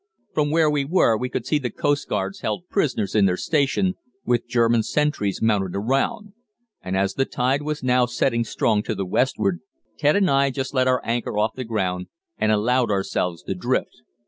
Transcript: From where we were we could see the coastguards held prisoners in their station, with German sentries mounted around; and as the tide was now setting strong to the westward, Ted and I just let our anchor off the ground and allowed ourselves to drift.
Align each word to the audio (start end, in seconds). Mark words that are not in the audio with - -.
From 0.33 0.49
where 0.49 0.67
we 0.67 0.83
were 0.83 1.15
we 1.15 1.29
could 1.29 1.45
see 1.45 1.59
the 1.59 1.69
coastguards 1.69 2.39
held 2.41 2.67
prisoners 2.69 3.13
in 3.13 3.27
their 3.27 3.37
station, 3.37 3.93
with 4.25 4.47
German 4.47 4.81
sentries 4.81 5.43
mounted 5.43 5.75
around; 5.75 6.33
and 6.81 6.97
as 6.97 7.13
the 7.13 7.25
tide 7.25 7.61
was 7.61 7.83
now 7.83 8.07
setting 8.07 8.43
strong 8.43 8.81
to 8.81 8.95
the 8.95 9.05
westward, 9.05 9.59
Ted 9.99 10.15
and 10.15 10.27
I 10.27 10.49
just 10.49 10.73
let 10.73 10.87
our 10.87 11.01
anchor 11.05 11.37
off 11.37 11.53
the 11.53 11.63
ground 11.65 12.07
and 12.39 12.51
allowed 12.51 12.89
ourselves 12.89 13.43
to 13.43 13.53
drift. 13.53 13.97